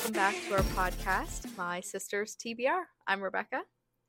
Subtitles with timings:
[0.00, 2.84] welcome back to our podcast, My Sisters TBR.
[3.06, 3.64] I'm Rebecca.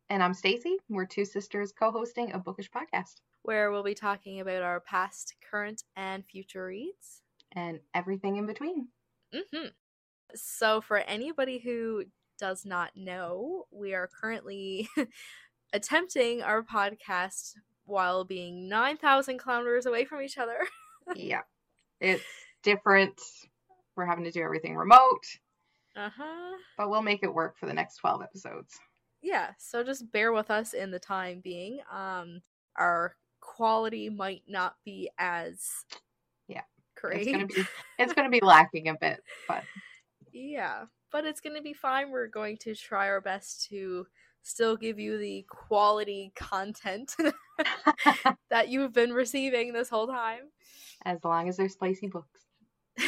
[0.10, 0.78] And I'm Stacy.
[0.88, 5.83] We're two sisters co-hosting a bookish podcast where we'll be talking about our past, current,
[5.97, 8.88] and future reads and everything in between.
[9.35, 9.67] Mm-hmm.
[10.33, 12.05] So, for anybody who
[12.39, 14.87] does not know, we are currently
[15.73, 20.59] attempting our podcast while being 9,000 kilometers away from each other.
[21.17, 21.41] yeah.
[21.99, 22.23] It's
[22.63, 23.20] different.
[23.98, 25.26] We're having to do everything remote.
[25.95, 26.58] Uh huh.
[26.77, 28.80] But we'll make it work for the next 12 episodes.
[29.22, 31.80] Yeah, so just bear with us in the time being.
[31.91, 32.41] Um,
[32.77, 35.67] our quality might not be as
[36.48, 36.62] yeah
[36.95, 37.22] great.
[37.22, 37.64] It's gonna be
[38.00, 39.64] it's gonna be lacking a bit, but
[40.31, 42.09] yeah, but it's gonna be fine.
[42.09, 44.08] We're going to try our best to
[44.44, 47.16] still give you the quality content
[48.50, 50.50] that you've been receiving this whole time.
[51.05, 52.42] As long as they're spicy books.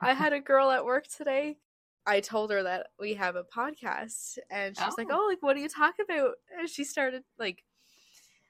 [0.00, 1.58] I had a girl at work today.
[2.06, 4.94] I told her that we have a podcast, and she's oh.
[4.96, 7.64] like, "Oh, like what do you talk about?" And she started like,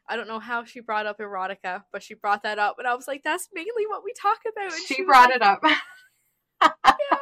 [0.09, 2.95] I don't know how she brought up erotica, but she brought that up, and I
[2.95, 5.63] was like, "That's mainly what we talk about." And she, she brought like, it up.
[6.63, 7.19] yeah,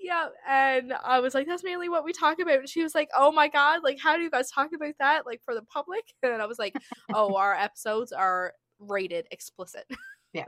[0.00, 3.08] yeah, and I was like, "That's mainly what we talk about." And she was like,
[3.16, 6.04] "Oh my god, like how do you guys talk about that, like for the public?"
[6.22, 6.76] And I was like,
[7.12, 9.86] "Oh, our episodes are rated explicit."
[10.32, 10.44] yeah,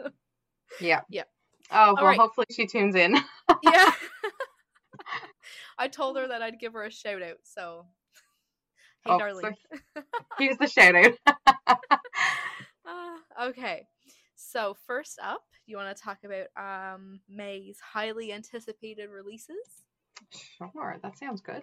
[0.81, 1.25] yeah, yeah.
[1.73, 2.19] Oh well, right.
[2.19, 3.17] hopefully she tunes in.
[3.63, 3.93] yeah.
[5.79, 7.39] I told her that I'd give her a shout out.
[7.45, 7.87] So,
[9.05, 9.55] hey, oh, darling.
[9.95, 10.03] So
[10.39, 11.13] here's the shout out.
[12.87, 13.87] uh, okay.
[14.35, 19.85] So, first up, you want to talk about um, May's highly anticipated releases?
[20.59, 21.63] Sure, that sounds good.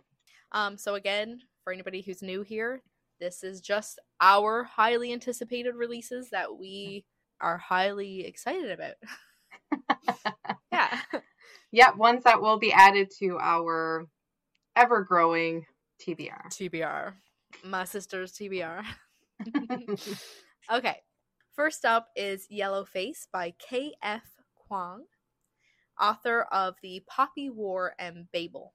[0.52, 2.81] Um, so, again, for anybody who's new here,
[3.19, 7.05] this is just our highly anticipated releases that we
[7.41, 8.95] are highly excited about.
[10.71, 10.99] yeah.
[11.71, 14.07] Yep, ones that will be added to our
[14.75, 15.67] ever growing
[16.02, 16.47] TBR.
[16.49, 17.13] TBR.
[17.63, 18.83] My sister's TBR.
[20.71, 20.95] okay.
[21.53, 24.23] First up is Yellowface by K.F.
[24.58, 25.02] Kuang,
[26.02, 28.73] author of The Poppy War and Babel.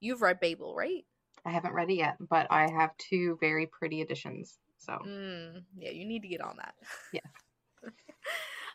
[0.00, 1.04] You've read Babel, right?
[1.44, 4.58] I haven't read it yet, but I have two very pretty editions.
[4.78, 6.74] So, mm, yeah, you need to get on that.
[7.12, 7.20] Yeah.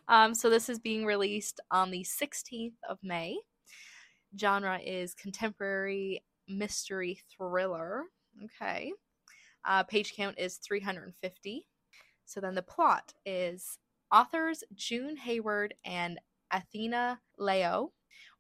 [0.07, 3.37] Um, so this is being released on the 16th of May.
[4.39, 8.03] Genre is contemporary mystery thriller.
[8.43, 8.91] Okay.
[9.65, 11.65] Uh, page count is 350.
[12.25, 13.77] So then the plot is
[14.11, 16.19] authors June Hayward and
[16.51, 17.91] Athena Liu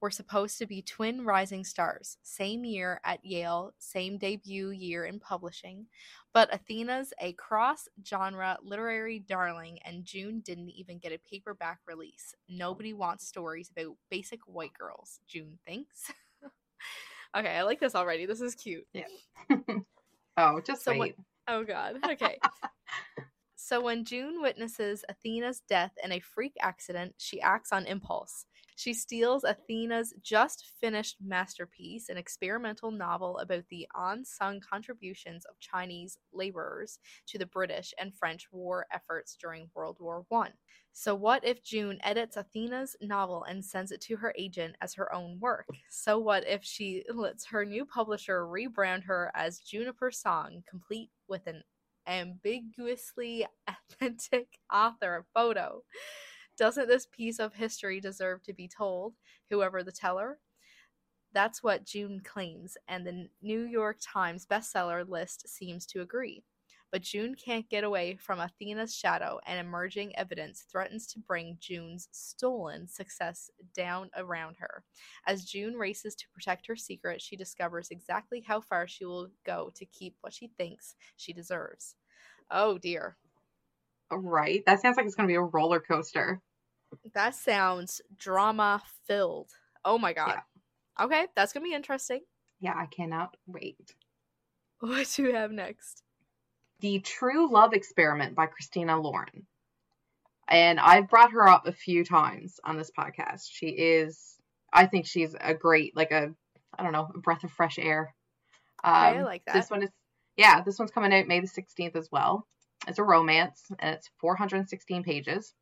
[0.01, 5.19] were supposed to be twin rising stars, same year at Yale, same debut year in
[5.19, 5.87] publishing.
[6.33, 12.35] But Athena's a cross genre literary darling, and June didn't even get a paperback release.
[12.49, 16.11] Nobody wants stories about basic white girls, June thinks.
[17.37, 18.25] okay, I like this already.
[18.25, 18.85] This is cute.
[18.93, 19.07] Yeah.
[20.37, 21.15] oh, just so wait.
[21.47, 21.99] oh, God.
[22.05, 22.37] Okay.
[23.55, 28.45] So, when June witnesses Athena's death in a freak accident, she acts on impulse.
[28.75, 36.17] She steals Athena's just finished masterpiece, an experimental novel about the unsung contributions of Chinese
[36.33, 40.49] laborers to the British and French war efforts during World War I.
[40.91, 45.13] So, what if June edits Athena's novel and sends it to her agent as her
[45.13, 45.67] own work?
[45.89, 51.47] So, what if she lets her new publisher rebrand her as Juniper Song, complete with
[51.47, 51.63] an
[52.07, 55.83] ambiguously authentic author photo?
[56.57, 59.15] Doesn't this piece of history deserve to be told,
[59.49, 60.39] whoever the teller?
[61.33, 66.43] That's what June claims, and the New York Times bestseller list seems to agree.
[66.91, 72.07] But June can't get away from Athena's shadow, and emerging evidence threatens to bring June's
[72.13, 74.85] stolen success down around her.
[75.27, 79.71] As June races to protect her secret, she discovers exactly how far she will go
[79.75, 81.95] to keep what she thinks she deserves.
[82.49, 83.17] Oh dear.
[84.11, 84.63] Right.
[84.65, 86.41] That sounds like it's going to be a roller coaster.
[87.13, 89.51] That sounds drama filled.
[89.83, 90.35] Oh my god.
[90.35, 91.05] Yeah.
[91.05, 92.21] Okay, that's going to be interesting.
[92.59, 93.95] Yeah, I cannot wait.
[94.79, 96.03] What do we have next?
[96.79, 99.45] The True Love Experiment by Christina Lauren.
[100.47, 103.47] And I've brought her up a few times on this podcast.
[103.49, 104.35] She is,
[104.71, 106.33] I think she's a great, like a,
[106.77, 108.13] I don't know, a breath of fresh air.
[108.83, 109.55] Um, I like that.
[109.55, 109.89] This one is,
[110.37, 112.45] yeah, this one's coming out May the 16th as well.
[112.87, 115.53] It's a romance and it's 416 pages.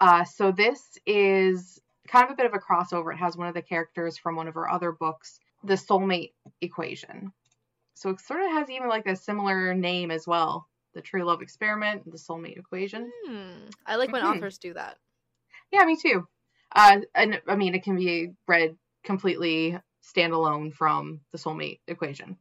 [0.00, 3.12] Uh, so this is kind of a bit of a crossover.
[3.12, 7.32] It has one of the characters from one of her other books, The Soulmate Equation.
[7.94, 10.68] So it sort of has even like a similar name as well.
[10.94, 13.10] The True Love Experiment, The Soulmate Equation.
[13.26, 13.66] Hmm.
[13.86, 14.38] I like when mm-hmm.
[14.38, 14.98] authors do that.
[15.72, 16.26] Yeah, me too.
[16.74, 22.36] Uh, and I mean, it can be read completely standalone from the soulmate equation.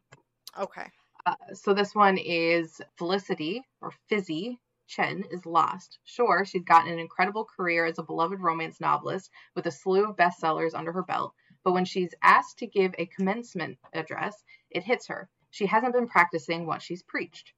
[0.59, 0.87] Okay.
[1.25, 5.99] Uh, so this one is Felicity or Fizzy Chen is lost.
[6.03, 10.17] Sure, she's gotten an incredible career as a beloved romance novelist with a slew of
[10.17, 11.33] bestsellers under her belt,
[11.63, 15.29] but when she's asked to give a commencement address, it hits her.
[15.51, 17.53] She hasn't been practicing what she's preached.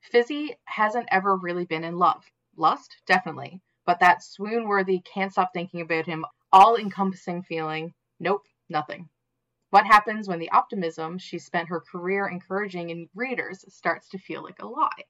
[0.00, 2.24] Fizzy hasn't ever really been in love.
[2.56, 8.46] Lust, definitely, but that swoon worthy can't stop thinking about him, all encompassing feeling, nope,
[8.68, 9.08] nothing.
[9.70, 14.44] What happens when the optimism she spent her career encouraging in readers starts to feel
[14.44, 15.06] like a lie?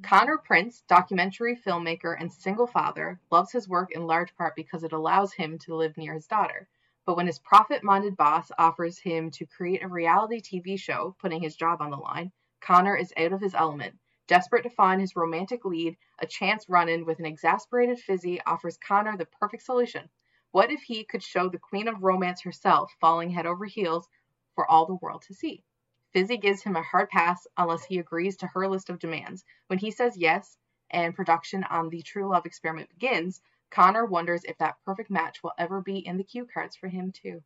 [0.00, 4.92] Connor Prince, documentary filmmaker and single father, loves his work in large part because it
[4.92, 6.68] allows him to live near his daughter.
[7.04, 11.42] But when his profit minded boss offers him to create a reality TV show, putting
[11.42, 12.30] his job on the line,
[12.60, 13.98] Connor is out of his element.
[14.28, 18.78] Desperate to find his romantic lead, a chance run in with an exasperated Fizzy offers
[18.78, 20.08] Connor the perfect solution.
[20.54, 24.06] What if he could show the queen of romance herself falling head over heels
[24.54, 25.64] for all the world to see?
[26.12, 29.44] Fizzy gives him a hard pass unless he agrees to her list of demands.
[29.66, 30.56] When he says yes,
[30.92, 33.40] and production on the True Love experiment begins,
[33.72, 37.10] Connor wonders if that perfect match will ever be in the cue cards for him
[37.10, 37.42] too.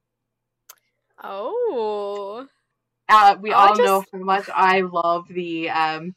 [1.24, 2.46] Oh.
[3.08, 6.14] Uh, we I all know just- how much I love the um,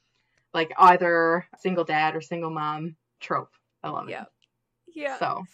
[0.54, 3.52] like either single dad or single mom trope.
[3.82, 4.12] I love it.
[4.12, 4.26] Yeah.
[4.94, 5.18] Yeah.
[5.20, 5.46] So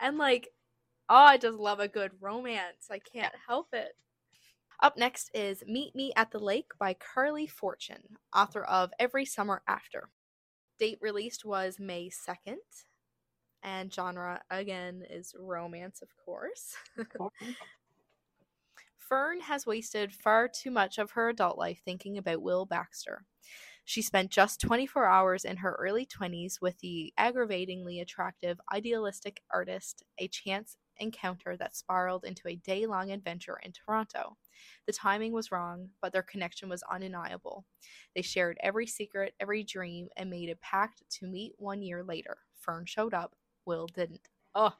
[0.00, 0.48] And like,
[1.08, 2.88] oh, I just love a good romance.
[2.90, 3.92] I can't help it.
[4.80, 9.62] Up next is Meet Me at the Lake by Carley Fortune, author of Every Summer
[9.66, 10.10] After.
[10.78, 12.58] Date released was May 2nd.
[13.64, 16.76] And genre, again, is romance, of course.
[18.96, 23.24] Fern has wasted far too much of her adult life thinking about Will Baxter.
[23.84, 30.04] She spent just 24 hours in her early 20s with the aggravatingly attractive, idealistic artist,
[30.18, 34.36] a chance encounter that spiraled into a day long adventure in Toronto.
[34.86, 37.64] The timing was wrong, but their connection was undeniable.
[38.14, 42.38] They shared every secret, every dream, and made a pact to meet one year later.
[42.56, 43.34] Fern showed up,
[43.64, 44.28] Will didn't.
[44.54, 44.74] Oh,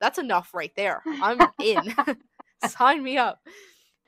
[0.00, 1.02] that's enough right there.
[1.06, 1.94] I'm in.
[2.66, 3.40] Sign me up.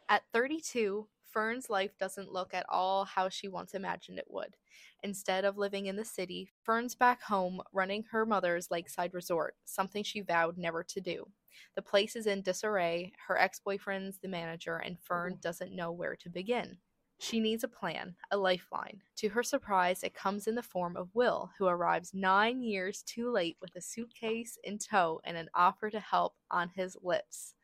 [0.09, 4.57] At 32, Fern's life doesn't look at all how she once imagined it would.
[5.03, 10.03] Instead of living in the city, Fern's back home running her mother's lakeside resort, something
[10.03, 11.27] she vowed never to do.
[11.75, 16.17] The place is in disarray, her ex boyfriend's the manager, and Fern doesn't know where
[16.17, 16.79] to begin.
[17.19, 19.01] She needs a plan, a lifeline.
[19.17, 23.31] To her surprise, it comes in the form of Will, who arrives nine years too
[23.31, 27.55] late with a suitcase in tow and an offer to help on his lips.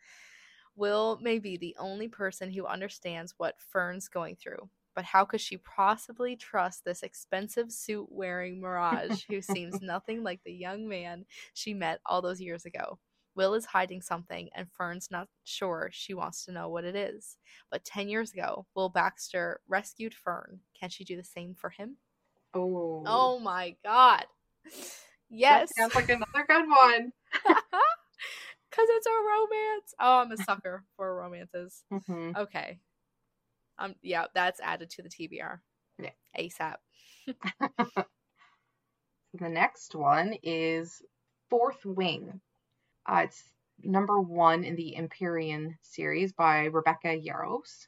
[0.79, 5.41] Will may be the only person who understands what Fern's going through, but how could
[5.41, 11.27] she possibly trust this expensive suit wearing Mirage who seems nothing like the young man
[11.53, 13.01] she met all those years ago?
[13.35, 17.39] Will is hiding something, and Fern's not sure she wants to know what it is.
[17.73, 20.61] But 10 years ago, Will Baxter rescued Fern.
[20.79, 21.97] Can she do the same for him?
[22.55, 24.27] oh, Oh my god.
[25.29, 25.71] Yes.
[25.77, 27.13] that sounds like another good one.
[28.79, 29.95] Because it's a romance.
[29.99, 31.83] Oh, I'm a sucker for romances.
[31.93, 32.37] Mhm.
[32.37, 32.79] Okay.
[33.77, 33.97] Um.
[34.03, 35.59] Yeah, that's added to the TBR.
[35.99, 36.11] Yeah.
[36.39, 36.77] ASAP.
[39.35, 41.03] The next one is
[41.51, 42.41] Fourth Wing.
[43.07, 43.43] Uh, it's
[43.83, 47.87] number one in the Empyrean series by Rebecca Yarros.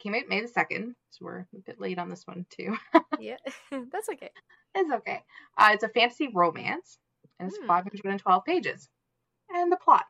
[0.00, 2.76] Came out May the 2nd, so we're a bit late on this one too.
[3.18, 3.36] Yeah,
[3.70, 4.30] that's okay.
[4.74, 5.22] it's okay.
[5.56, 6.98] Uh, it's a fantasy romance,
[7.38, 7.66] and it's Hmm.
[7.68, 8.88] 512 pages.
[9.50, 10.06] And the plot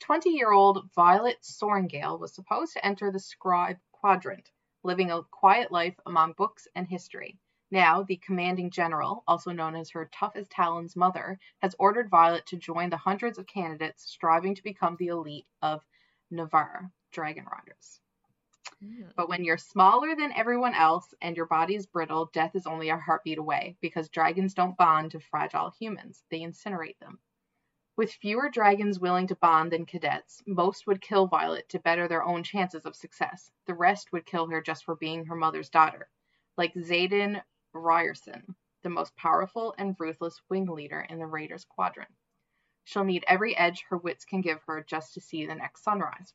[0.00, 4.50] 20 year old Violet Sorrengail was supposed to enter the scribe quadrant,
[4.82, 7.38] living a quiet life among books and history.
[7.70, 12.46] Now, the commanding general, also known as her tough as Talon's mother, has ordered Violet
[12.46, 15.82] to join the hundreds of candidates striving to become the elite of
[16.30, 18.00] Navarre, Dragon Riders.
[18.82, 19.12] Mm.
[19.16, 22.90] But when you're smaller than everyone else and your body is brittle, death is only
[22.90, 27.18] a heartbeat away because dragons don't bond to fragile humans, they incinerate them.
[27.96, 32.24] With fewer dragons willing to bond than cadets, most would kill Violet to better their
[32.24, 33.52] own chances of success.
[33.66, 36.10] The rest would kill her just for being her mother's daughter.
[36.56, 37.40] Like Xaden
[37.72, 42.10] Riorson, the most powerful and ruthless wing leader in the Raiders Quadrant.
[42.82, 46.34] She'll need every edge her wits can give her just to see the next sunrise.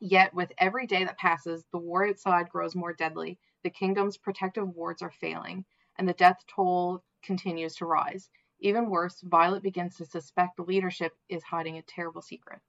[0.00, 4.68] Yet, with every day that passes, the war outside grows more deadly, the kingdom's protective
[4.68, 5.64] wards are failing,
[5.96, 8.28] and the death toll continues to rise.
[8.62, 12.60] Even worse, Violet begins to suspect the leadership is hiding a terrible secret.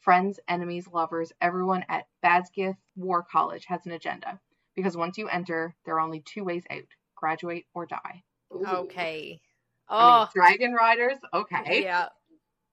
[0.00, 4.40] Friends, enemies, lovers, everyone at Basgiath War College has an agenda,
[4.74, 6.82] because once you enter, there are only two ways out
[7.14, 8.24] graduate or die.
[8.52, 8.66] Ooh.
[8.66, 9.40] Okay.
[9.88, 11.18] I mean, Oh, Dragon Riders?
[11.32, 11.84] Okay.
[11.84, 12.08] yeah.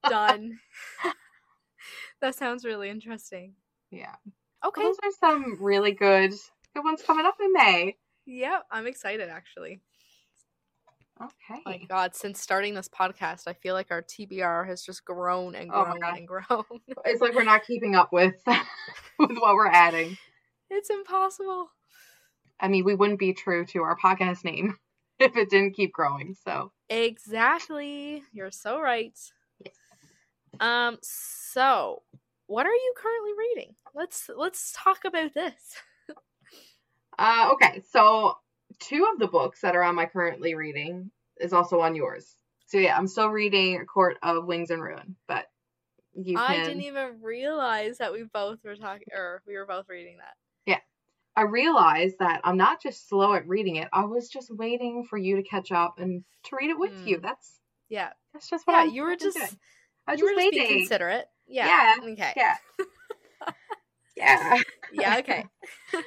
[0.08, 0.58] Done.
[2.20, 3.54] that sounds really interesting.
[3.92, 4.16] Yeah.
[4.66, 4.82] Okay.
[4.82, 6.32] Those are some really good
[6.74, 7.96] good ones coming up in May.
[8.26, 9.80] Yeah, I'm excited actually.
[11.22, 11.60] Okay.
[11.64, 15.70] My God, since starting this podcast, I feel like our TBR has just grown and
[15.72, 16.16] Oh grown God.
[16.18, 16.64] and grown.
[17.04, 18.34] It's like we're not keeping up with
[19.18, 20.16] with what we're adding.
[20.70, 21.68] it's impossible.
[22.60, 24.76] I mean, we wouldn't be true to our podcast name
[25.20, 26.34] if it didn't keep growing.
[26.44, 28.22] So Exactly.
[28.32, 29.16] You're so right.
[29.64, 29.74] Yes.
[30.60, 32.02] Um so
[32.46, 33.74] what are you currently reading?
[33.94, 35.54] Let's let's talk about this.
[37.16, 38.34] Uh, okay, so
[38.80, 42.36] two of the books that are on my currently reading is also on yours.
[42.66, 45.46] So yeah, I'm still reading A Court of Wings and Ruin, but
[46.14, 46.44] you can.
[46.44, 50.34] I didn't even realize that we both were talking or we were both reading that.
[50.66, 50.78] Yeah.
[51.36, 53.88] I realized that I'm not just slow at reading it.
[53.92, 57.08] I was just waiting for you to catch up and to read it with Hmm.
[57.08, 57.20] you.
[57.20, 58.10] That's Yeah.
[58.32, 59.58] that's just what Yeah, I'm, you were just doing.
[60.06, 61.26] I was you were just just being considerate.
[61.46, 61.94] Yeah.
[62.02, 62.32] Yeah, Okay.
[62.36, 62.56] Yeah.
[64.16, 64.60] yeah.
[64.92, 65.44] Yeah, okay.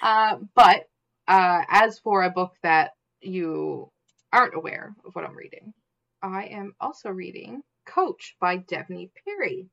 [0.00, 0.88] Uh, but
[1.28, 3.90] uh, as for a book that you
[4.32, 5.74] aren't aware of what I'm reading,
[6.22, 9.68] I am also reading Coach by Devney Perry.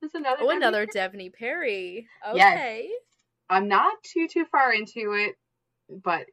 [0.00, 0.42] This is another.
[0.42, 2.06] Oh, Devney another Perry- Devney Perry.
[2.34, 2.52] Yes.
[2.52, 2.90] Okay.
[3.50, 5.34] I'm not too too far into it,
[5.88, 6.26] but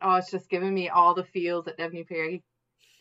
[0.00, 2.42] oh, it's just giving me all the feels that Devney Perry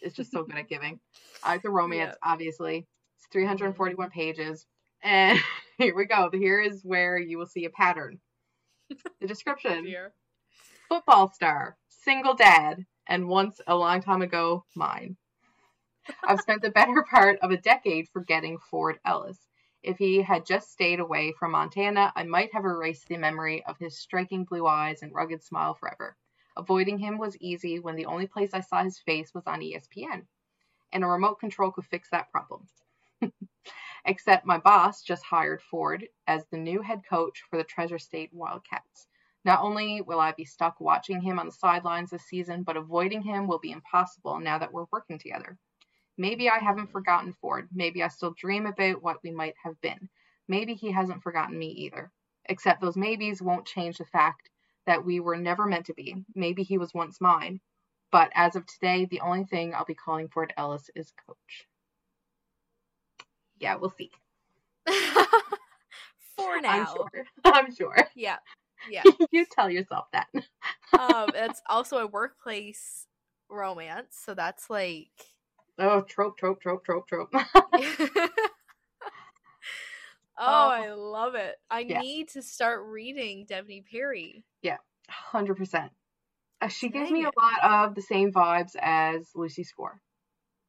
[0.01, 1.00] is just so good at giving.
[1.44, 2.88] Uh, it's a romance, obviously.
[3.18, 4.65] It's 341 pages,
[5.03, 5.39] and
[5.77, 6.30] here we go.
[6.34, 8.20] Here is where you will see a pattern.
[9.22, 9.86] The description.
[10.94, 15.18] Football star, single dad, and once a long time ago, mine.
[16.24, 19.40] I've spent the better part of a decade forgetting Ford Ellis.
[19.82, 23.80] If he had just stayed away from Montana, I might have erased the memory of
[23.80, 26.16] his striking blue eyes and rugged smile forever.
[26.56, 30.28] Avoiding him was easy when the only place I saw his face was on ESPN,
[30.92, 32.68] and a remote control could fix that problem.
[34.06, 38.30] Except my boss just hired Ford as the new head coach for the Treasure State
[38.32, 39.08] Wildcats.
[39.46, 43.22] Not only will I be stuck watching him on the sidelines this season, but avoiding
[43.22, 45.58] him will be impossible now that we're working together.
[46.18, 47.68] Maybe I haven't forgotten Ford.
[47.74, 50.10] Maybe I still dream about what we might have been.
[50.48, 52.12] Maybe he hasn't forgotten me either.
[52.46, 54.50] Except those maybes won't change the fact
[54.86, 56.16] that we were never meant to be.
[56.36, 57.60] Maybe he was once mine.
[58.12, 61.68] But as of today, the only thing I'll be calling Ford Ellis is coach.
[63.60, 64.12] Yeah, we'll see.
[66.38, 66.70] For now.
[66.70, 67.26] I'm sure.
[67.46, 67.98] I'm sure.
[68.16, 68.38] Yeah.
[68.90, 69.06] Yeah.
[69.32, 70.28] you tell yourself that.
[70.98, 73.08] um, it's also a workplace
[73.50, 75.10] romance, so that's like
[75.80, 77.34] Oh, trope, trope, trope, trope, trope.
[80.38, 80.70] Oh, Oh.
[80.70, 81.56] I love it.
[81.70, 82.00] I Yeah.
[82.00, 84.44] need to start reading Devney Perry.
[84.62, 84.78] Yeah,
[85.10, 85.92] Hundred percent.
[86.62, 87.34] Uh, she gives Dang me a it.
[87.38, 90.00] lot of the same vibes as Lucy Score.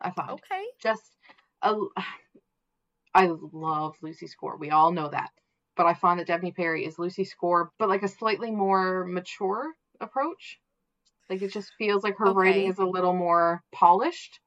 [0.00, 0.64] I find Okay.
[0.82, 1.16] just
[1.62, 1.74] a,
[3.14, 4.56] I love Lucy Score.
[4.56, 5.30] We all know that,
[5.76, 9.72] but I find that Devney Perry is Lucy Score, but like a slightly more mature
[10.00, 10.58] approach.
[11.30, 14.40] Like it just feels like her writing is a little more polished.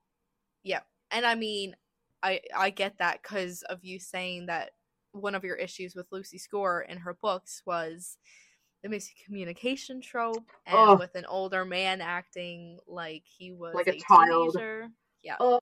[0.64, 0.82] Yeah.
[1.12, 1.76] And I mean,
[2.22, 4.72] I I get that because of you saying that
[5.12, 8.18] one of your issues with Lucy Score in her books was
[8.84, 11.00] the miscommunication trope and Ugh.
[11.00, 14.54] with an older man acting like he was Like a child.
[14.54, 14.90] teenager.
[15.24, 15.38] Yeah.
[15.40, 15.60] Oh,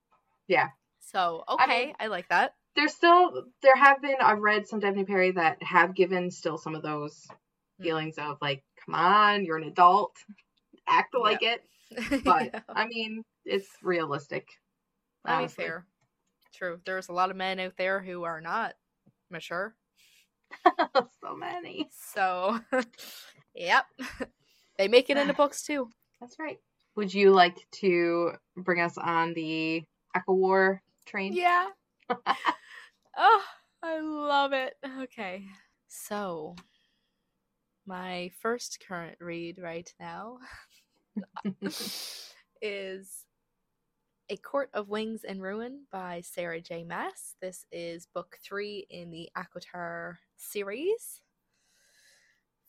[0.48, 0.68] yeah.
[1.00, 2.54] So I okay, mean- I like that.
[2.76, 6.74] There's still there have been I've read some Devney Perry that have given still some
[6.74, 7.26] of those
[7.78, 7.84] Hmm.
[7.84, 10.16] feelings of like, come on, you're an adult,
[10.88, 11.20] act Yeah.
[11.20, 11.62] like it.
[12.24, 12.60] But Yeah.
[12.68, 14.48] I mean, it's realistic.
[15.24, 15.86] I mean, fair.
[16.54, 16.80] True.
[16.86, 18.74] There's a lot of men out there who are not
[19.30, 19.74] mature.
[21.20, 21.88] so many.
[22.14, 22.58] So,
[23.54, 23.84] yep.
[24.78, 25.90] they make it into books too.
[26.20, 26.58] That's right.
[26.94, 29.84] Would you like to bring us on the
[30.16, 31.34] ACOTAR train?
[31.34, 31.68] Yeah.
[33.16, 33.42] Oh,
[33.82, 34.74] I love it.
[35.00, 35.44] Okay.
[35.88, 36.54] So,
[37.86, 40.38] my first current read right now
[42.60, 43.24] is
[44.28, 46.84] A Court of Wings and Ruin by Sarah J.
[46.84, 47.36] Maas.
[47.40, 51.22] This is book three in the ACOTAR series.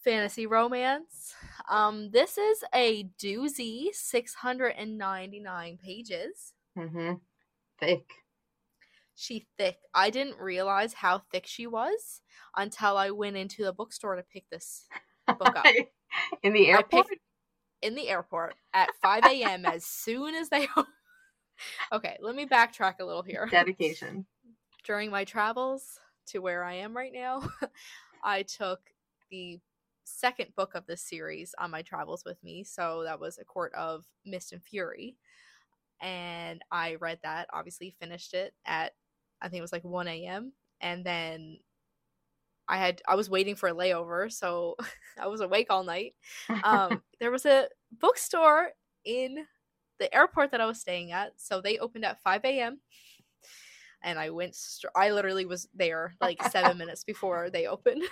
[0.03, 1.33] Fantasy romance.
[1.69, 6.53] Um, this is a doozy, 699 pages.
[6.77, 7.13] mm-hmm.
[7.79, 8.05] Thick.
[9.19, 9.79] She thick.
[9.95, 12.21] I didn't realize how thick she was
[12.55, 14.85] until I went into the bookstore to pick this
[15.27, 15.65] book up
[16.43, 17.07] In the airport?
[17.81, 19.65] in the airport at 5 a.m.
[19.65, 20.67] as soon as they.
[21.91, 23.47] Okay, let me backtrack a little here.
[23.49, 24.27] Dedication.
[24.83, 27.49] During my travels to where I am right now,
[28.23, 28.79] I took
[29.31, 29.59] the
[30.03, 32.63] second book of this series on my travels with me.
[32.63, 35.15] So that was A Court of Mist and Fury.
[35.99, 38.93] And I read that, obviously finished it at
[39.41, 40.53] I think it was like 1 a.m.
[40.81, 41.59] And then
[42.67, 44.75] I had I was waiting for a layover, so
[45.19, 46.15] I was awake all night.
[46.63, 48.71] Um, there was a bookstore
[49.05, 49.45] in
[49.99, 52.81] the airport that I was staying at, so they opened at 5 a.m.
[54.03, 54.55] And I went.
[54.55, 58.03] Str- I literally was there like seven minutes before they opened.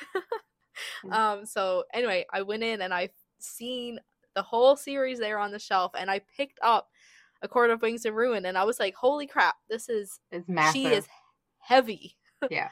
[1.11, 1.45] um.
[1.45, 3.99] So anyway, I went in and I seen
[4.35, 6.89] the whole series there on the shelf, and I picked up
[7.45, 9.55] a Court of Wings and Ruin, and I was like, "Holy crap!
[9.69, 10.73] This is It's massive.
[10.73, 11.07] she is
[11.59, 12.17] heavy."
[12.51, 12.69] Yeah.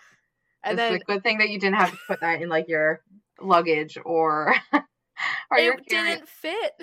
[0.63, 2.67] and it's then a good thing that you didn't have to put that in like
[2.67, 3.01] your
[3.41, 6.73] luggage or or it carry- didn't fit.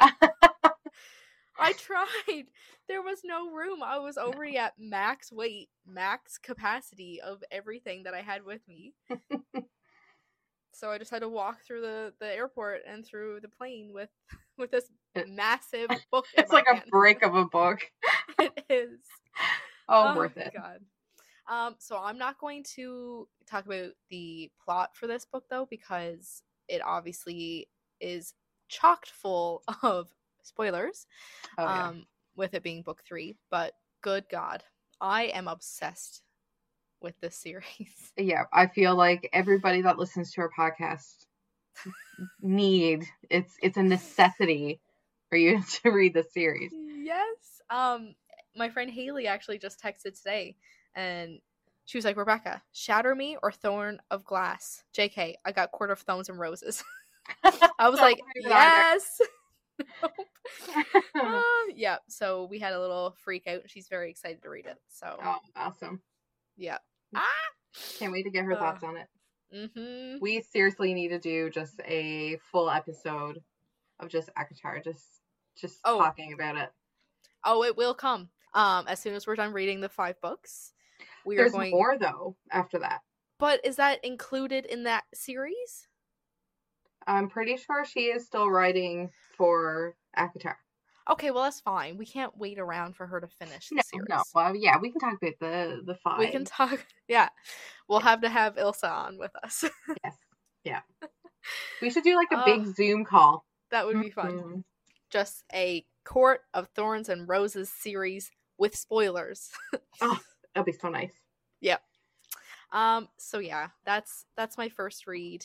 [1.58, 2.44] I tried.
[2.88, 3.82] There was no room.
[3.82, 8.94] I was already at max weight, max capacity of everything that I had with me.
[10.72, 14.08] so I just had to walk through the, the airport and through the plane with
[14.56, 14.90] with this
[15.26, 16.26] massive book.
[16.36, 16.90] It's like a hand.
[16.90, 17.80] brick of a book.
[18.38, 19.00] it is.
[19.88, 20.52] Oh, worth it.
[20.56, 20.80] God.
[21.48, 26.42] Um, so I'm not going to talk about the plot for this book though, because
[26.68, 27.68] it obviously
[28.00, 28.34] is
[28.68, 30.08] chocked full of
[30.42, 31.06] spoilers.
[31.58, 31.88] Oh, yeah.
[31.88, 33.36] um, with it being book three.
[33.50, 34.62] But good God,
[35.00, 36.22] I am obsessed
[37.00, 38.12] with this series.
[38.16, 41.26] yeah, I feel like everybody that listens to our podcast
[42.42, 44.80] need it's it's a necessity
[45.30, 46.72] for you to read the series.
[46.74, 47.62] yes.
[47.70, 48.14] Um,
[48.56, 50.56] my friend Haley actually just texted today,
[50.94, 51.38] and
[51.86, 56.00] she was like, "Rebecca, shatter me or Throne of Glass." Jk, I got Court of
[56.00, 56.82] Thorns and Roses.
[57.78, 58.50] I was like, on there.
[58.50, 59.20] yes.
[61.14, 61.42] Uh,
[61.74, 61.96] yeah.
[62.08, 64.76] So we had a little freak out, and she's very excited to read it.
[64.88, 66.00] So oh, awesome.
[66.56, 66.78] yeah.
[67.14, 67.22] Ah.
[67.98, 69.06] Can't wait to get her Uh, thoughts on it.
[69.54, 70.18] Mm-hmm.
[70.20, 73.42] We seriously need to do just a full episode
[73.98, 75.19] of just ACOTAR, just
[75.60, 75.98] just Oh.
[75.98, 76.70] talking about it.
[77.44, 78.28] Oh, it will come.
[78.54, 80.72] Um, as soon as we're done reading the five books,
[81.24, 81.70] we There's are going.
[81.70, 83.00] more though after that.
[83.38, 85.86] But is that included in that series?
[87.06, 90.56] I'm pretty sure she is still writing for ACOTAR.
[91.10, 91.96] Okay, well that's fine.
[91.96, 94.06] We can't wait around for her to finish the No, series.
[94.08, 94.22] no.
[94.34, 96.18] Well, yeah, we can talk about the the five.
[96.18, 96.84] We can talk.
[97.08, 97.28] Yeah,
[97.88, 99.64] we'll have to have Ilsa on with us.
[100.04, 100.16] yes,
[100.62, 100.80] yeah.
[101.80, 103.44] We should do like a Oh, big Zoom call.
[103.70, 104.64] that would be fun.
[105.10, 109.50] Just a Court of Thorns and Roses series with spoilers.
[110.02, 110.18] Oh.
[110.54, 111.12] That'd be so nice.
[112.72, 113.08] Um.
[113.18, 115.44] So yeah, that's that's my first read,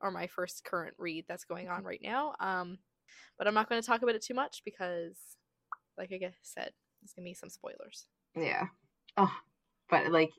[0.00, 2.34] or my first current read that's going on right now.
[2.40, 2.78] Um,
[3.38, 5.16] but I'm not going to talk about it too much because,
[5.96, 8.06] like I said, there's gonna be some spoilers.
[8.36, 8.66] Yeah.
[9.16, 9.32] Oh,
[9.90, 10.30] but like,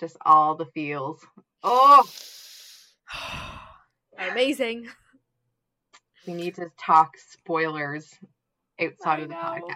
[0.00, 1.20] just all the feels.
[1.62, 2.02] Oh,
[4.18, 4.88] Amazing.
[6.26, 8.12] we need to talk spoilers
[8.80, 9.68] outside I of the know.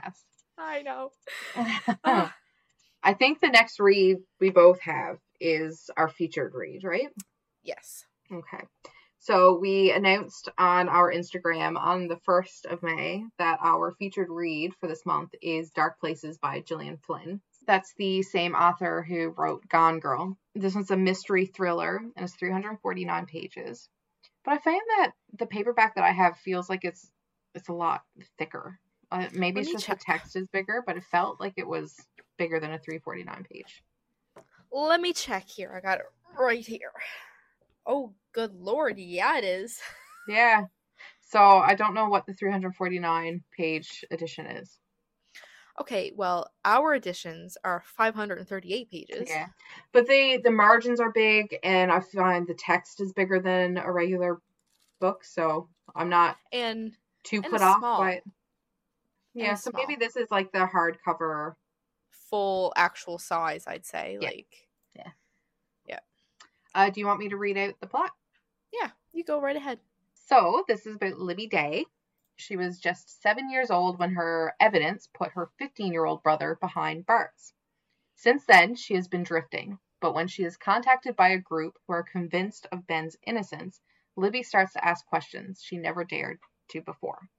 [0.59, 1.11] I know.
[1.57, 2.33] podcast.
[3.03, 7.09] I think the next read we both have is our featured read, right?
[7.63, 8.05] yes.
[8.33, 8.65] Okay.
[9.19, 14.73] So we announced on our Instagram on the 1st of May that our featured read
[14.81, 17.41] for this month is Dark Places by Gillian Flynn.
[17.67, 20.39] That's the same author who wrote Gone Girl.
[20.55, 23.89] This one's a mystery thriller and it's 349 pages.
[24.47, 27.11] But I find that the paperback that I have feels like it's
[27.55, 28.05] it's a lot
[28.39, 28.79] thicker.
[29.11, 29.99] Uh, maybe Let it's just check.
[29.99, 31.97] the text is bigger, but it felt like it was
[32.39, 33.83] bigger than a 349 page.
[34.71, 35.73] Let me check here.
[35.77, 36.05] I got it
[36.39, 36.93] right here.
[37.87, 38.99] Oh, good lord.
[38.99, 39.81] Yeah, it is.
[40.29, 40.65] Yeah.
[41.21, 44.77] So I don't know what the 349 page edition is.
[45.81, 49.29] Okay, well, our editions are 538 pages.
[49.29, 49.49] Yeah.
[49.93, 53.91] But they the margins are big and I find the text is bigger than a
[53.93, 54.41] regular
[55.01, 57.99] book, so I'm not And too And put off small.
[57.99, 58.25] by it.
[59.35, 61.57] Yeah, so maybe this is like the hardcover.
[62.11, 64.17] full actual size, I'd say.
[64.21, 64.29] Yeah.
[64.29, 65.11] Like, Yeah.
[65.87, 65.99] Yeah.
[66.75, 68.12] Uh, do you want me to read out the plot?
[68.73, 69.79] yeah, you go right ahead.
[70.29, 71.85] So, this is about Libby Day.
[72.38, 76.55] She was just seven years old when her evidence put her 15 year old brother
[76.55, 77.55] behind bars.
[78.14, 81.94] Since then, she has been drifting, but when she is contacted by a group who
[81.94, 83.81] are convinced of Ben's innocence,
[84.16, 87.31] Libby starts to ask questions she never dared to before.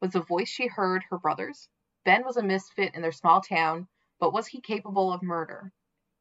[0.00, 1.70] Was the voice she heard her brother's?
[2.04, 3.88] Ben was a misfit in their small town,
[4.18, 5.72] but was he capable of murder?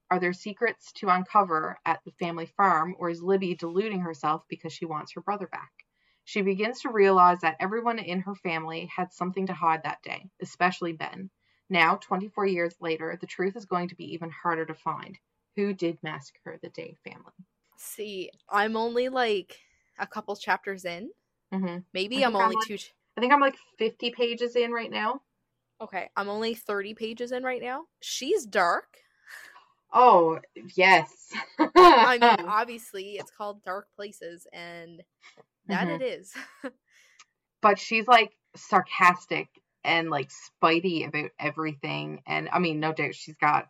[0.10, 4.72] Are there secrets to uncover at the family farm, or is Libby deluding herself because
[4.72, 5.86] she wants her brother back?
[6.24, 10.30] She begins to realize that everyone in her family had something to hide that day,
[10.42, 11.30] especially Ben.
[11.70, 15.18] Now, 24 years later, the truth is going to be even harder to find.
[15.56, 17.34] Who did massacre the Day family?
[17.78, 19.58] See, I'm only like
[20.00, 21.10] a couple chapters in.
[21.52, 22.78] hmm Maybe I'm think I'm only like- two.
[22.78, 25.22] ch- I think I'm like 50 pages in right now.
[25.82, 27.84] Okay, I'm only 30 pages in right now.
[28.00, 28.86] She's dark.
[29.92, 30.40] Oh,
[30.76, 31.12] yes.
[31.76, 35.02] I mean, obviously, it's called Dark Places, and
[35.72, 36.02] that Mhm.
[36.02, 36.34] it is.
[37.62, 39.50] but she's like sarcastic
[39.84, 42.22] and like spitey about everything.
[42.28, 43.68] And I mean, no doubt she's got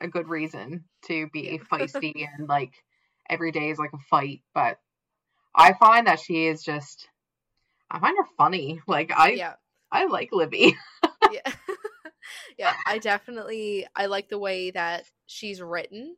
[0.00, 1.58] a good reason to be Yeah.
[1.72, 2.72] feisty and like
[3.28, 4.42] every day is like a fight.
[4.54, 4.78] But
[5.54, 7.08] I find that she is just,
[7.90, 8.80] I find her funny.
[8.88, 9.54] Like I, yeah,
[9.90, 10.76] I like Libby.
[11.32, 11.52] yeah,
[12.58, 12.74] yeah.
[12.86, 16.16] I definitely I like the way that she's written,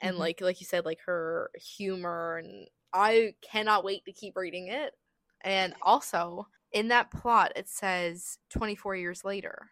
[0.00, 0.20] and Mhm.
[0.20, 4.94] like like you said, like her humor, and I cannot wait to keep reading it.
[5.42, 9.70] And also in that plot, it says 24 years later.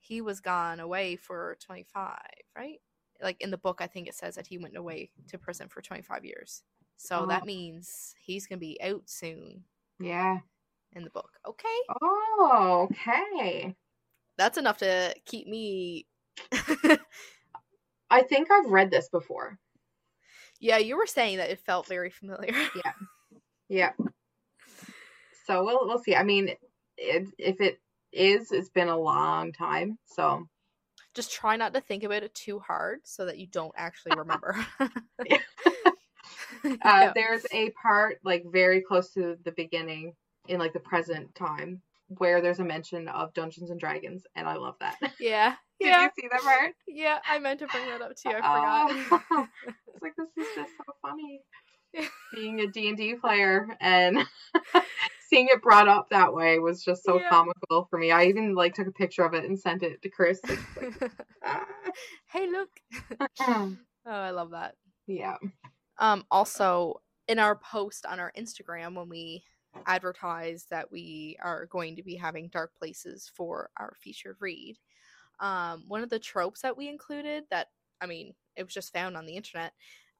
[0.00, 2.18] He was gone away for 25,
[2.56, 2.80] right?
[3.22, 5.80] Like in the book, I think it says that he went away to prison for
[5.80, 6.62] 25 years.
[6.96, 7.26] So Oh.
[7.26, 9.64] that means he's gonna be out soon
[10.00, 10.40] Yeah.
[10.92, 11.38] in the book.
[11.46, 11.80] Okay.
[11.88, 13.76] Oh, okay.
[14.36, 16.06] that's enough to keep me
[18.10, 19.58] I think I've read this before.
[20.62, 22.92] Yeah you were saying that it felt very familiar Yeah.
[23.68, 23.92] Yeah.
[25.46, 26.14] So we'll we'll see.
[26.14, 26.50] I mean,
[26.98, 27.80] it, if it
[28.12, 29.98] is, it's been a long time.
[30.04, 30.46] So
[31.14, 34.56] just try not to think about it too hard so that you don't actually remember
[36.64, 37.12] Uh, yeah.
[37.14, 40.12] There's a part like very close to the beginning
[40.48, 41.80] in like the present time
[42.18, 44.96] where there's a mention of Dungeons and Dragons, and I love that.
[45.18, 46.74] yeah Did yeah you see that part?
[46.86, 48.36] yeah i meant to bring that up to you.
[48.36, 49.46] i forgot Oh,
[49.88, 51.40] it's like this is just so funny.
[52.34, 54.16] Being a D&D player and
[55.28, 57.28] seeing it brought up that way was just so Yeah.
[57.28, 58.10] comical for me.
[58.10, 60.40] I even like took a picture of it and sent it to Chris.
[60.46, 61.12] Like,
[62.32, 62.70] hey look
[63.40, 63.68] ah.
[64.06, 65.36] oh i love that yeah.
[65.98, 69.44] um also in our post on our instagram when we
[69.86, 74.76] advertise that we are going to be having dark places for our featured read
[75.42, 77.68] um one of the tropes that we included that
[78.00, 79.72] i mean it was just found on the internet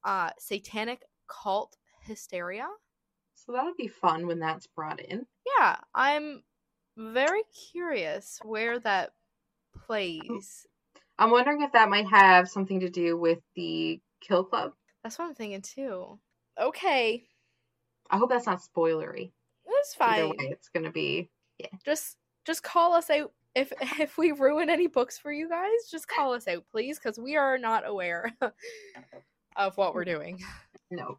[0.04, 2.66] uh satanic cult hysteria
[3.34, 5.24] So that'll be fun when that's brought in.
[5.58, 6.42] yeah i'm
[6.98, 9.12] very curious where that
[9.86, 10.66] plays
[11.18, 14.72] I'm wondering if that might have something to do with the Kill Club.
[15.02, 16.18] that's what i'm thinking too
[16.60, 17.24] okay
[18.10, 19.32] I hope that's not spoilery.
[19.64, 21.30] that's Either fine way, it's gonna be.
[21.58, 21.68] yeah.
[21.84, 26.08] just just call us out if if we ruin any books for you guys just
[26.08, 28.30] call us out please because we are not aware
[29.56, 30.38] of what we're doing
[30.90, 31.18] No.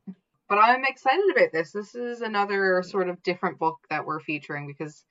[0.49, 1.71] But I'm excited about this.
[1.71, 5.03] This is another sort of different book that we're featuring because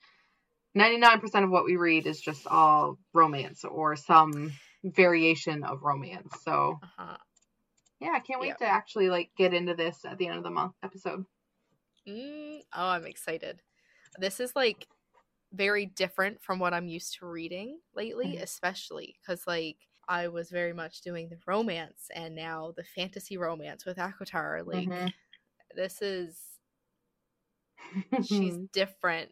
[0.77, 4.53] 99% of what we read is just all romance or some
[4.85, 6.33] variation of romance.
[6.45, 7.17] So, uh-huh.
[7.99, 8.59] yeah, I can't wait Yep.
[8.59, 11.25] to actually like get into this at the end of the month episode.
[12.09, 13.63] mm, oh i'm excited
[14.19, 14.87] this is like
[15.53, 18.43] very different from what i'm used to reading lately Mhm.
[18.43, 19.77] especially because like
[20.09, 24.89] i was very much doing the romance and now the fantasy romance with ACOTAR like
[24.89, 25.13] Mhm.
[25.75, 26.39] this is
[28.25, 29.31] she's different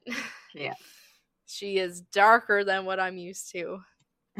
[0.54, 0.74] Yeah.
[1.46, 3.80] she is darker than what i'm used to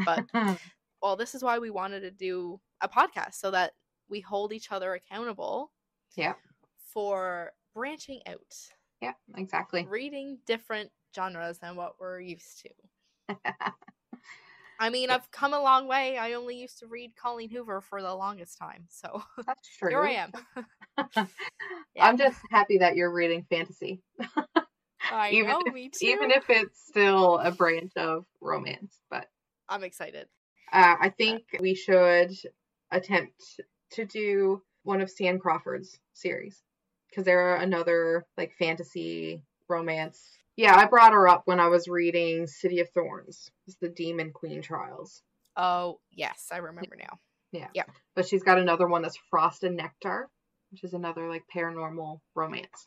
[0.04, 0.24] but
[1.02, 3.72] well, this is why we wanted to do a podcast so that
[4.08, 5.72] we hold each other accountable
[6.14, 6.34] Yeah.
[6.78, 8.54] for branching out,
[9.00, 9.84] yeah, exactly.
[9.88, 13.36] reading different genres than what we're used to.
[14.80, 16.16] I mean, I've come a long way.
[16.16, 18.86] I only used to read Colleen Hoover for the longest time.
[18.88, 19.90] So That's true.
[19.90, 20.26] here I
[21.06, 21.28] am.
[22.00, 24.00] I'm just happy that you're reading fantasy,
[25.12, 26.06] I even know, if- me too.
[26.06, 28.98] even if it's still a branch of romance.
[29.10, 29.26] But
[29.68, 30.28] I'm excited.
[30.72, 32.32] Uh, I think we should
[32.90, 33.60] attempt
[33.92, 35.40] to do one of C.N.
[35.40, 36.62] Crawford's series
[37.10, 40.22] because they're another like fantasy romance.
[40.60, 43.50] Yeah, I brought her up when I was reading City of Thorns.
[43.66, 45.22] It's the Demon Queen Trials.
[45.56, 47.18] Oh, yes, I remember now.
[47.50, 47.68] Yeah.
[47.72, 47.84] Yeah.
[48.14, 50.28] But she's got another one that's Frost and Nectar,
[50.70, 52.86] which is another like paranormal romance.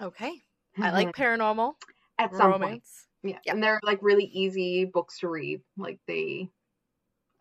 [0.00, 0.32] Okay.
[0.78, 1.74] I like paranormal
[2.18, 2.82] at some point.
[3.22, 3.36] Yeah.
[3.44, 3.52] Yeah.
[3.52, 5.60] And they're like really easy books to read.
[5.76, 6.48] Like they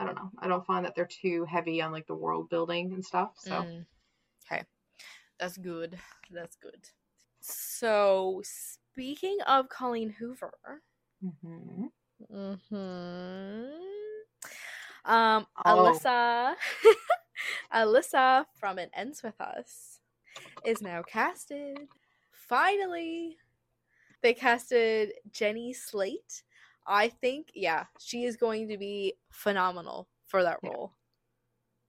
[0.01, 0.31] I don't know.
[0.37, 3.31] I don't find that they're too heavy on like the world building and stuff.
[3.37, 3.85] So Mm.
[4.51, 4.63] Okay.
[5.39, 5.97] That's good.
[6.29, 6.89] That's good.
[7.39, 8.41] So,
[8.95, 10.81] speaking of Colleen Hoover,
[11.21, 11.91] Mhm.
[12.31, 13.65] hmm
[15.03, 15.65] um, Oh.
[15.65, 16.55] Alyssa,
[17.73, 19.99] Alyssa from It Ends With Us
[20.65, 21.89] is now casted.
[22.31, 23.35] Finally,
[24.21, 26.43] they casted Jenny Slate.
[26.87, 30.69] I think, yeah, she is going to be phenomenal for that Yeah.
[30.69, 30.93] role.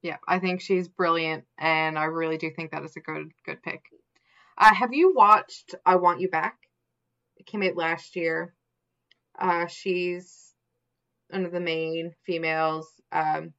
[0.03, 3.63] Yeah, I think she's brilliant, and I really do think that is a good good
[3.63, 3.83] pick.
[4.59, 6.66] Uh, have you watched I Want You Back?
[7.47, 8.55] Came out last year.
[9.39, 10.53] Uh, she's
[11.31, 12.89] one of the main females.
[13.13, 13.53] Um,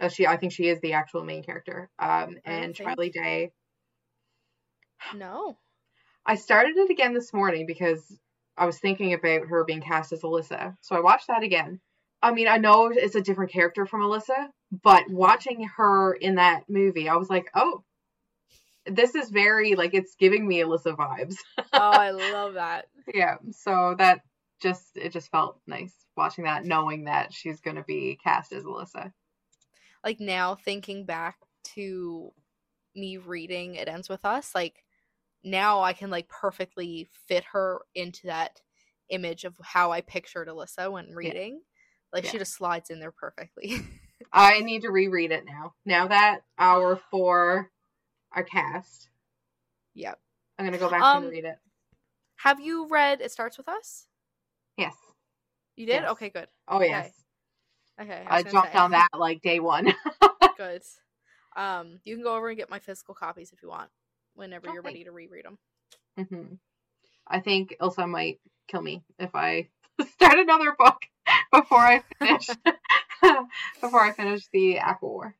[0.00, 1.88] Oh, she I think she is the actual main character.
[1.98, 3.52] Um, and Charlie Day.
[5.14, 5.58] No.
[6.26, 8.02] I started it again this morning because
[8.56, 10.76] I was thinking about her being cast as Alyssa.
[10.80, 11.80] So I watched that again.
[12.22, 14.48] I mean, I know it's a different character from Alyssa,
[14.82, 17.84] but watching her in that movie, I was like, oh,
[18.86, 21.36] this is very like it's giving me Alyssa vibes.
[21.58, 22.86] Oh, I love that.
[23.12, 23.36] yeah.
[23.52, 24.20] So that
[24.60, 29.12] just it just felt nice watching that, knowing that she's gonna be cast as Alyssa.
[30.04, 31.36] Like now thinking back
[31.74, 32.32] to
[32.94, 34.84] me reading It Ends With Us, like
[35.42, 38.60] now I can like perfectly fit her into that
[39.10, 41.60] image of how I pictured Alyssa when reading.
[42.12, 43.78] Like she just slides in there perfectly.
[44.32, 45.74] I need to reread it now.
[45.84, 47.70] Now that our four
[48.34, 49.08] are cast,
[49.94, 50.18] yep.
[50.58, 51.58] I'm gonna go back Um, and read it.
[52.36, 54.06] Have you read It Starts With Us?
[54.76, 54.94] Yes.
[55.76, 56.02] You did?
[56.02, 56.10] Yes.
[56.10, 56.48] Okay, good.
[56.68, 57.12] Oh yes.
[58.00, 58.22] Okay.
[58.26, 58.78] I gonna jumped say.
[58.78, 59.94] on that like day one.
[60.56, 60.82] Good.
[61.56, 63.90] Um, you can go over and get my physical copies if you want,
[64.34, 65.58] whenever you're ready to reread them.
[66.16, 66.54] hmm
[67.26, 69.68] I think Ilsa might kill me if I
[70.14, 71.00] start another book
[71.52, 72.48] before I finish
[73.80, 75.34] before I finish the ACOTAR.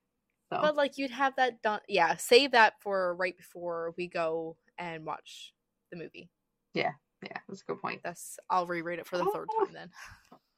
[0.52, 1.80] So But like you'd have that done.
[1.88, 5.52] Yeah, save that for right before we go and watch
[5.90, 6.28] the movie.
[6.74, 8.00] yeah, yeah, that's a good point.
[8.04, 9.64] That's I'll reread it for the third Oh.
[9.64, 9.90] time then.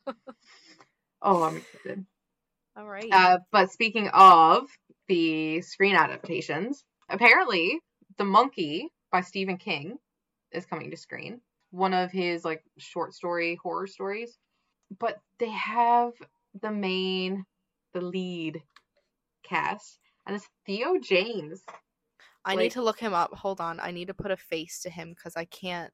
[1.23, 2.05] Oh, I'm excited.
[2.77, 3.11] All right.
[3.11, 4.69] Uh, but speaking of
[5.09, 7.81] the screen adaptations, apparently
[8.19, 9.97] The Monkey by Stephen King
[10.53, 11.41] is coming to screen.
[11.71, 14.37] One of his like short story horror stories.
[15.01, 16.13] But they have
[16.61, 17.45] the main
[17.95, 18.63] the lead
[19.49, 21.63] cast and it's Theo James.
[22.45, 23.33] I like- need to look him up.
[23.35, 23.81] Hold on.
[23.81, 25.93] I need to put a face to him because I can't.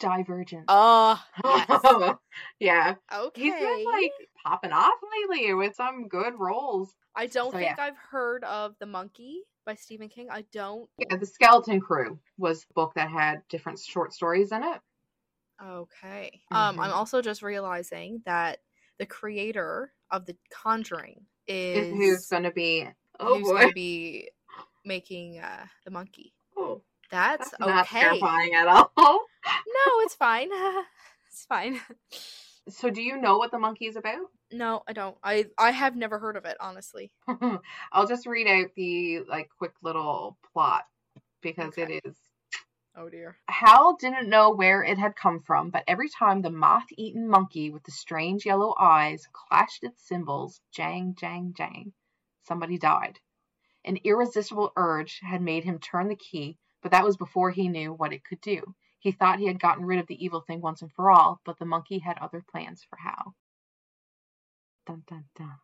[0.00, 0.64] Divergent.
[0.68, 2.14] Oh, yes.
[2.60, 2.94] yeah.
[3.12, 3.42] okay.
[3.42, 4.12] He's been like
[4.44, 4.94] popping off
[5.28, 6.94] lately with some good roles.
[7.16, 7.84] I don't so, think yeah.
[7.84, 10.28] I've heard of The Monkey by Stephen King.
[10.30, 10.88] I don't.
[10.98, 14.80] Yeah, The Skeleton Crew was the book that had different short stories in it.
[15.60, 16.42] Okay.
[16.52, 16.94] Um, I'm Mhm.
[16.94, 18.60] also just realizing that
[19.00, 22.86] the creator of The Conjuring is who's gonna be
[23.20, 24.30] oh who's gonna be
[24.84, 26.32] making uh the monkey.
[26.56, 28.00] Oh, That's, that's not okay.
[28.00, 28.92] terrifying at all.
[29.46, 30.48] No, it's fine.
[31.28, 31.80] it's fine.
[32.68, 34.18] so do you know what the monkey is about?
[34.52, 35.16] No, I don't.
[35.22, 37.10] I I have never heard of it, honestly.
[37.92, 40.84] I'll just read out the like quick little plot
[41.42, 41.94] because Okay.
[41.94, 42.16] it is
[43.00, 43.38] Oh dear.
[43.48, 47.70] Hal didn't know where it had come from, but every time the moth eaten monkey
[47.70, 51.92] with the strange yellow eyes clashed its cymbals, jang, jang, jang,
[52.42, 53.20] somebody died.
[53.84, 57.92] An irresistible urge had made him turn the key, but that was before he knew
[57.92, 58.74] what it could do.
[58.98, 61.60] He thought he had gotten rid of the evil thing once and for all, but
[61.60, 63.36] the monkey had other plans for Hal.
[64.86, 65.54] Dun dun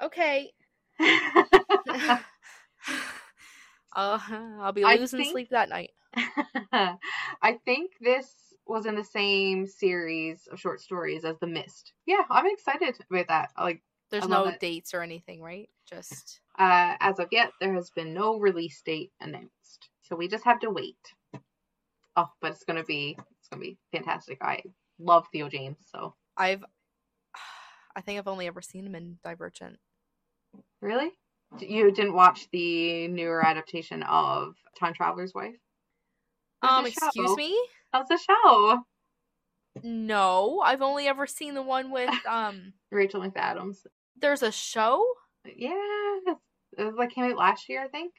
[0.00, 0.54] Okay.
[3.94, 4.20] dun.
[4.58, 5.90] uh, I'll be losing think- sleep that night.
[6.72, 8.28] I think this
[8.66, 11.92] was in the same series of short stories as The Mist.
[12.06, 13.50] Yeah, I'm excited about that.
[13.58, 14.60] Like, There's no it.
[14.60, 15.68] dates or anything, right?
[15.88, 20.44] Just uh, as of yet, there has been no release date announced, so we just
[20.44, 20.96] have to wait.
[22.16, 24.38] Oh, but it's gonna be it's gonna be fantastic.
[24.42, 24.62] I
[24.98, 26.64] love Theo James, so I've
[27.96, 29.78] I think I've only ever seen him in Divergent.
[30.80, 31.10] really,
[31.58, 35.54] you didn't watch the newer adaptation of Time Traveler's Wife?
[36.62, 37.58] There's Um, excuse me?
[37.92, 38.80] How's a show?
[39.82, 43.78] No, I've only ever seen the one with um Rachel McAdams.
[44.16, 45.04] there's a show?
[45.44, 45.70] Yeah,
[46.78, 48.12] it was like came out last year, I think.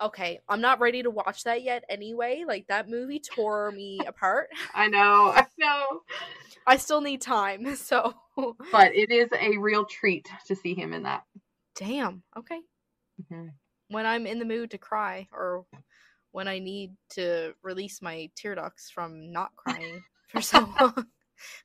[0.00, 2.44] Okay, I'm not ready to watch that yet anyway.
[2.46, 4.48] Like that movie tore me apart.
[4.74, 6.00] I know, I know.
[6.66, 7.76] I still need time.
[7.76, 8.14] So
[8.72, 11.24] But it is a real treat to see him in that.
[11.76, 12.22] Damn.
[12.36, 12.60] Okay.
[13.30, 13.50] Mhm.
[13.88, 15.64] When I'm in the mood to cry or
[16.32, 21.06] when I need to release my tear ducts from not crying for so long,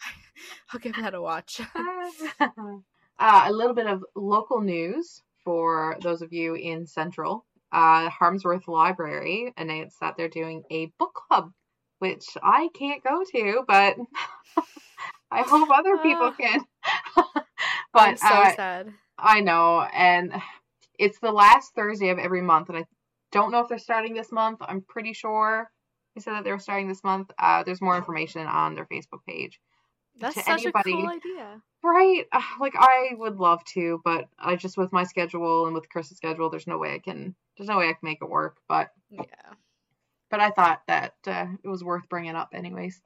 [0.74, 1.62] I'll give that a watch.
[2.40, 7.46] uh, a little bit of local news for those of you in Central.
[7.72, 11.52] Uh, Harmsworth Library announced that they're doing a book club,
[12.00, 13.96] which I can't go to, but
[15.32, 16.36] I hope other people Ah.
[16.40, 16.66] can.
[17.18, 18.94] I'm but so uh, sad.
[19.22, 20.34] I know, and
[20.98, 22.86] it's the last Thursday of every month, and I
[23.32, 24.60] don't know if they're starting this month.
[24.62, 25.70] I'm pretty sure
[26.16, 27.32] they said that they were starting this month.
[27.38, 29.60] Uh, there's more information on their Facebook page.
[30.20, 31.62] That's to such anybody- a cool idea.
[31.82, 32.26] Right?
[32.32, 36.18] Uh, Like I would love to, but I just with my schedule and with Chris's
[36.18, 37.36] schedule, there's no way I can.
[37.58, 38.58] There's no way I can make it work.
[38.68, 39.24] But Yeah.
[40.30, 43.02] but I thought that uh, it was worth bringing up, anyways.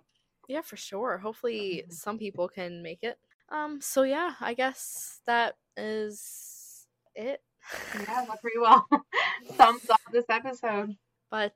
[0.47, 1.19] Yeah, for sure.
[1.19, 1.93] Hopefully, Mhm.
[1.93, 3.19] some people can make it.
[3.49, 7.41] Um, so yeah, I guess that is it.
[7.95, 8.87] Yeah, that pretty well
[9.55, 10.95] sums up this episode.
[11.31, 11.53] But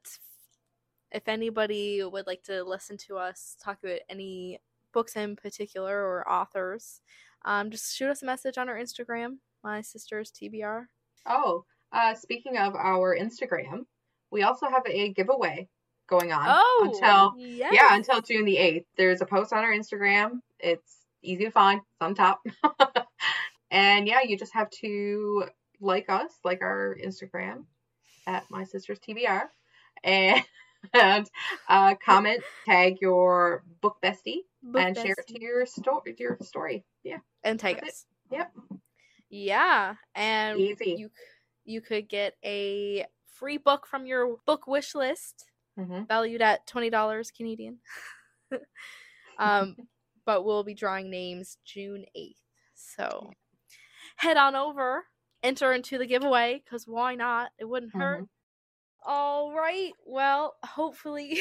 [1.11, 4.59] if anybody would like to listen to us talk about any
[4.93, 7.01] books in particular or authors,
[7.45, 10.85] um, just shoot us a message on our Instagram, my sister's TBR.
[11.25, 13.85] Oh, uh, speaking of our Instagram,
[14.31, 15.67] we also have a giveaway
[16.09, 17.71] going on Oh, until yes.
[17.73, 18.85] yeah until June the eighth.
[18.97, 20.39] There's a post on our Instagram.
[20.59, 20.95] It's
[21.27, 21.79] easy to find.
[21.79, 22.41] It's on top.
[23.71, 25.45] and yeah, you just have to
[25.79, 27.65] like us, like our Instagram
[28.25, 29.43] at my sister's TBR,
[30.03, 30.43] and
[31.69, 36.15] uh, comment, tag your book bestie, Book and share it to your story.
[36.17, 36.85] Your story.
[37.03, 37.91] Yeah, and tag That's it.
[37.91, 38.05] us.
[38.31, 38.51] Yep.
[39.29, 40.95] Yeah, and Easy.
[40.97, 41.09] you
[41.65, 45.45] you could get a free book from your book wish list,
[45.77, 47.79] hmm valued at twenty dollars Canadian.
[49.39, 49.75] um,
[50.27, 52.41] but we'll be drawing names June eighth.
[52.75, 53.31] So
[54.17, 55.05] head on over,
[55.41, 57.49] enter into the giveaway because why not?
[57.57, 58.25] It wouldn't hurt.
[59.05, 59.93] All right.
[60.05, 61.39] Well, hopefully,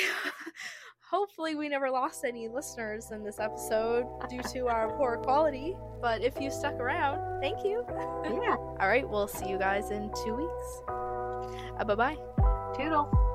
[1.11, 5.77] hopefully we never lost any listeners in this episode due to our poor quality.
[6.01, 7.85] But if you stuck around, thank you.
[8.25, 8.55] Yeah.
[8.57, 9.07] All right.
[9.07, 10.83] We'll see you guys in two weeks.
[10.88, 12.16] Uh, bye bye.
[12.77, 13.26] Toodles.